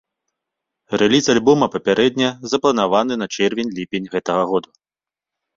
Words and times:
Рэліз 1.01 1.25
альбома 1.33 1.65
папярэдне 1.75 2.29
запланаваны 2.53 3.13
на 3.23 3.27
чэрвень-ліпень 3.37 4.11
гэтага 4.15 4.43
года. 4.55 4.69